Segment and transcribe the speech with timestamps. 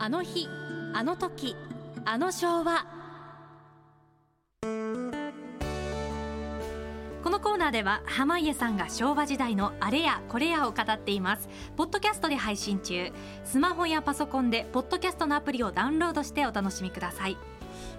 [0.00, 0.48] あの日
[0.94, 1.56] あの時
[2.04, 2.86] あの昭和。
[7.24, 11.48] このコーナーでは濱家さんが昭和時代のあれやこれやを語っています。
[11.76, 13.10] ポッドキャストで配信中。
[13.44, 17.36] スマホやパソコンでポッドキャストのアプリをダウンロードしてお楽しみください。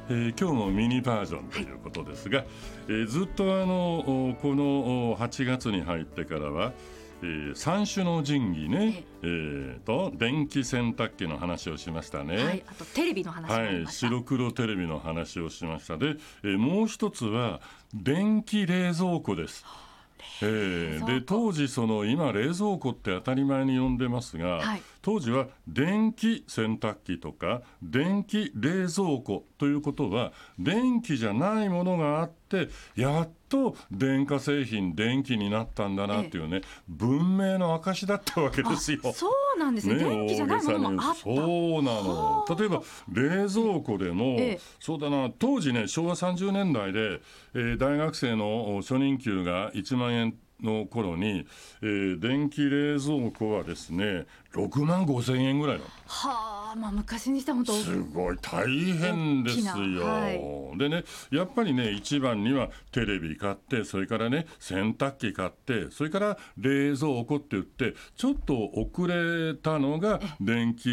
[0.09, 2.47] えー、今日もミニバージョンということですが、はい、
[2.88, 6.71] えー、ずっとあのこの8月に入ってからは
[7.21, 15.97] えー、三種の神器ね、えー、と電気洗濯機の話をしましたね、はい、あとテレビの話はい白黒テレビの話をしました。
[15.97, 17.61] で、えー、もう一つは
[17.94, 19.66] 電気冷蔵庫です。
[20.41, 38.99] えー、で当時その今冷蔵庫って当たり前に呼んでますが、はい、当時は電気洗濯機とか電気冷蔵庫ということは電気じゃないものがあってやっと電化製品電気になったんだなっていうね、ええ、文明の証だったわけですよ。
[39.13, 39.95] そうなんですね。
[39.95, 41.22] ね電気じゃないものもあった。
[41.22, 42.45] そうなの。
[42.58, 42.81] 例えば
[43.12, 47.22] 冷蔵庫でも、え、そうだな当時ね昭和30年代で、
[47.53, 51.47] えー、大学生の初任給が1万円の頃に、
[51.81, 70.89] えー、電気冷蔵庫はですね6万5千円ぐらいなはあまあ昔にしては本当すごい大変ですよ、はい、でねやっぱりね一番にはテレビ買ってそれからね洗濯機買ってそれから冷蔵庫って言ってちょっと遅れたのが電気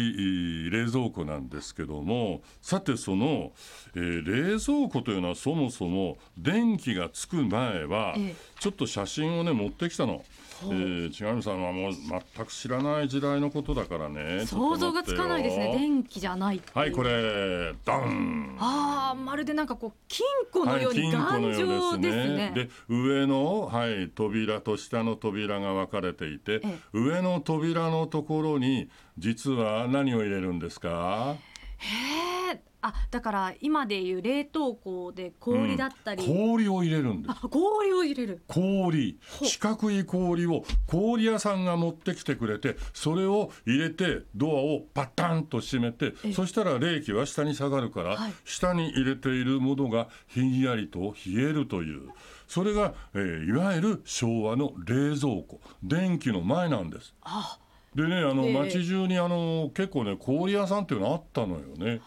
[0.71, 3.53] 冷蔵庫なんですけどもさてその、
[3.95, 8.15] えー、冷蔵庫というのはそもそも電気がつく前は
[8.59, 10.23] ちょっと写真をね持ってきたの。
[10.63, 15.71] えー、千上さんはもう全く知らない時代のことだからね想像がつかないですね。
[15.77, 18.55] 電気じゃないはいこれダン。
[18.59, 26.61] ああまるでなんかこう金庫のように頑丈ですね,、で上の、はい、扉と下の扉が分かれていて
[26.93, 31.35] 上の扉のところに実は何を入れるんですか？
[31.77, 32.36] へえ
[32.87, 37.31] あだから今でいう冷凍庫で氷だったり、うん、氷を入れるんです。
[37.31, 38.41] あ氷を入れる。
[38.47, 39.19] 氷。
[39.43, 52.09] 四角い氷を氷屋さんが持ってきてくれてそれを入れてドアをパタンと閉めてそしたら冷気は下に下がるから、はい、下に入れているものがひんやりと冷えるという。
[52.47, 55.59] それが、えー、いわゆる昭和の冷蔵庫。
[55.83, 57.13] 電気の前なんです。
[57.95, 61.99] でねあの、街中にあの結構ね氷屋さんっていうのあったのよね。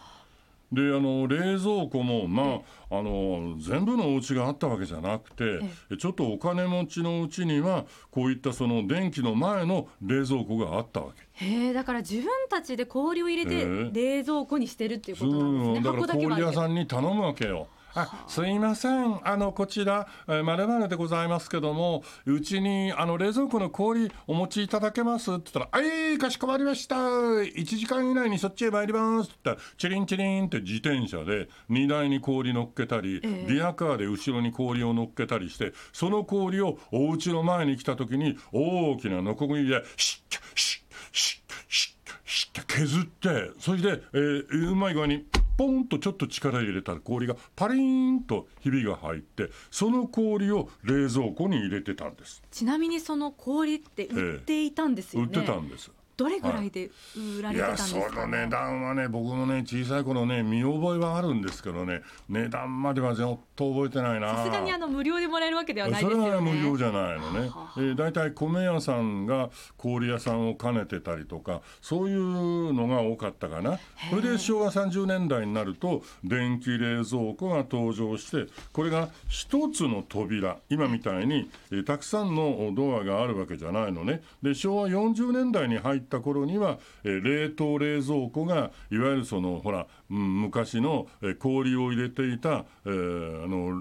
[0.73, 2.61] であの冷蔵庫もま
[2.91, 5.61] ああの全部のお家があったわけじゃなくて
[5.97, 11.45] ちょっとお金持ちのうちにはこういったその電気の前の冷蔵庫があったわけ。
[11.45, 15.81] へだから自分たちで氷を入れて冷蔵庫にしてるっていうことなんですね。
[15.81, 17.69] だから氷屋さんに頼むわけよ。
[17.95, 19.21] あすいません。
[19.27, 25.33] あのこちらまるまるでございますけどもうちにあの冷蔵庫の氷お持ちいただけます？
[25.33, 26.97] って言ったら「はいかしこまりました。
[26.97, 45.25] 1時間以内にそっちへ参ります」って言ったらチリンチリンって自転車で荷台に氷乗っけたり、えリアカーで後ろに氷を乗っけたりしてその氷をお家の前に来た時に大きなノコギリでシッシッシッシッシッ削ってそれで、えー、うまい具合に。
[45.61, 52.43] ポンとちょっと力入れたら氷がパリーンとひびが入ってその氷を冷蔵庫に入れてたんです。
[52.51, 56.91] ちなみにその氷って売っていたんですよね、ええ、売ってたんですどれぐらいで
[57.39, 62.03] 売られてたんですか、ね、いやその値段はね僕もね小さい頃ね見覚えはあるんですけどね。
[62.29, 63.27] 値段まではずっ
[63.57, 64.37] と覚えてないな。
[64.37, 66.25] さすがにあの無料でもらえるわけではないですよね。
[66.25, 69.49] それは無料じゃないのね、えー、だいたい米屋さんが
[69.79, 73.81] 氷屋さんを兼ねてたりとかそういうのが多かったかな。
[74.11, 80.59] それで昭和30年代になると電気冷蔵庫が登場してこれが一つの扉。
[80.69, 84.21] 今みたいに、えー、たくさんのドアがあるわけじゃないのね。
[84.43, 93.81] で昭和40年代に入ってった頃には、えー、冷凍冷蔵庫がいわゆるそのほら、うん、昔の、えー、氷を入れていた、えー、あの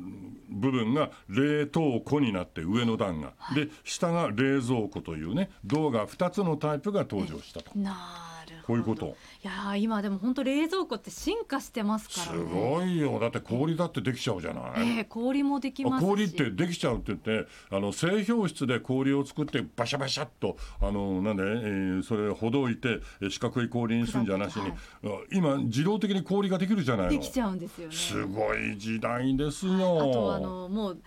[0.50, 7.72] 部分が冷凍庫になって上の段が、で下が冷蔵庫というね銅が2つのタイプが登場したと。
[8.70, 9.16] こういうこと。
[9.44, 13.20] いや今でも本当冷蔵庫って進化してますから、ね、すごいよ。
[13.20, 24.74] だって氷だってできちゃうじゃない、えー、氷もできます氷ってできちゃうって言ってあの製氷室で氷を作ってバシャバシャっとあのなんで、えー、それほどいて四角い氷にするんじゃなしに、はい、
[25.32, 27.12] 今自動的に氷ができるじゃないの。
[27.14, 27.96] できちゃうんですよね。
[27.96, 29.74] すごい時代ですよ。
[29.74, 29.78] あ
[30.14, 31.02] とあのもう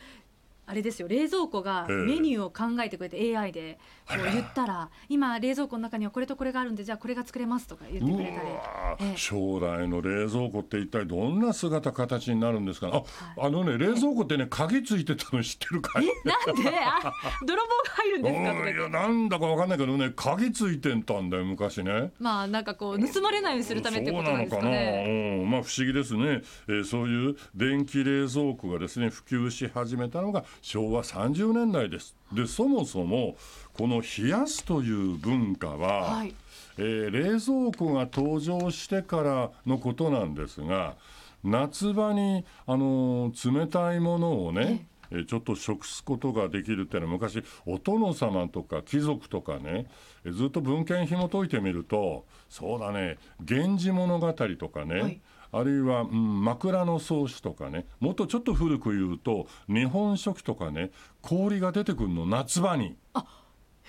[0.64, 1.96] あれですよ冷蔵庫がええ。
[1.96, 3.78] メニューを考えてくれて AI で
[4.08, 8.48] こう言ったら今冷蔵庫の中にはこれとこれがあるんでじゃあこれが作れますとか言ってうくれたり。
[8.50, 9.16] わええ。
[9.16, 13.04] 将来の冷蔵庫って一体どんな姿形になるんですかね。
[13.36, 16.70] あ、あのね冷蔵庫ってね鍵ついてたの知ってるかいなんで？
[16.78, 17.12] あ
[17.44, 18.70] 泥棒が入るんですか？
[18.70, 22.12] いやなんだかわかんないけどね鍵ついてたんだよ昔ね。
[22.20, 25.40] まあなんかこう盗まれないようにするためってことなんですかね。
[25.42, 32.14] うん、まあ不思議ですね、えーそういう電気冷蔵庫がですね普及し始めたのが昭和30年代です。
[32.32, 33.36] でそもそも
[33.74, 36.34] この冷やすという文化は、はい。
[36.78, 40.96] えー冷蔵庫が登場してからのことなんですが
[41.44, 49.86] 夏場に、あのー冷たいものをね、えーちょっと食すことができるっていうのは昔お殿様とか貴族とかね
[50.24, 55.20] えーずっと文献紐解いてみるとそうだね「源氏物語」とかね、はい
[55.52, 60.90] あるいは、うん、枕草子とかねもっとちょっと古く言うと日本書紀とかね
[61.20, 62.96] 氷が出てくるの夏場に。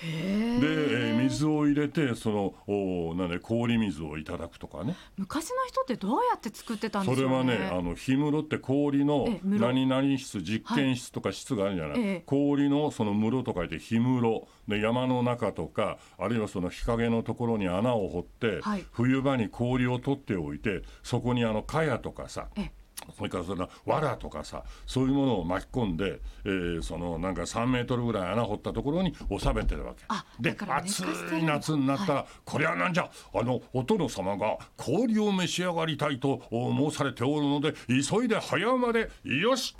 [0.02, 4.96] で、えー水を入れてそのおなんで氷水をいただくとかね。
[5.18, 7.54] 昔の人ってどうやって作ってたんでそれしょうね。
[7.54, 9.62] はねあの氷室って氷のええ室。
[9.62, 12.24] 何々室実験室とか室があるんじゃない、ええ。
[12.26, 14.48] 氷のその室と書いて氷室。
[14.68, 18.86] で山の中とかあるいはその日陰のところに穴を掘って、はい。
[18.92, 22.83] 冬場に氷を取っておいてそこにあの茅とかさええ
[23.18, 30.04] それからその藁とかさそういうものを巻き込んで、えーそのなんか3メートルぐらい穴掘ったところに収めてるわけ。
[30.08, 39.76] あで暑い夏になったら、これはなんじゃあのお殿様が氷を召し上がりたいとお申されておるので急いで早馬でよし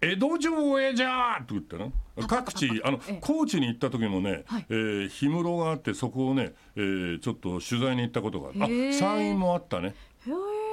[0.00, 1.92] 江戸城へじゃーと言ってね。
[2.28, 3.18] 各地あのええ。
[3.20, 4.66] 高知に行った時もね、はい。
[4.68, 8.88] えー氷室があってそこをね、えーちょっと取材に行ったことがある。
[8.90, 9.94] あ山陰もあったね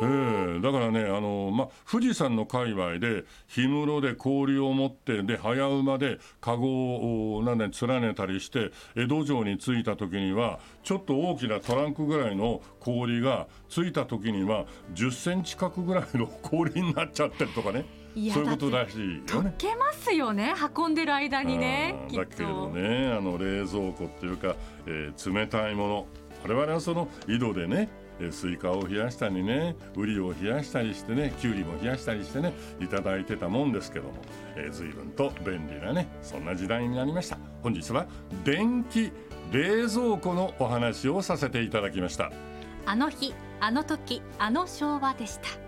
[0.01, 3.23] ええだからねあの、ま、富士山の界隈で
[3.55, 19.53] 氷室で氷を持ってで早馬で籠をおなんだ連ねたりして江戸城に着いた時にはちょっと大きなトランクぐらいの氷が着いた時には10センチ角ぐらいの 氷になっちゃってるとかねそういうことらしいよ溶ね。
[19.57, 22.69] けますよね運んでる間にねだけれどと。
[22.69, 24.55] ねあの冷蔵庫っていうか、
[24.87, 26.07] えー冷たいもの
[26.43, 34.13] 我々はその井戸でねえースイカを冷やしたりねウリを冷やしたりしてねキュウリも冷やしたりしてねいただいてたもんですけども、
[34.55, 38.07] えー、随分と便利なねそんな時代になりました本日は
[38.43, 39.11] 電気
[39.51, 42.31] 冷蔵庫のお話をさせていただきました
[42.85, 45.64] あの日あの時あの昭和でした。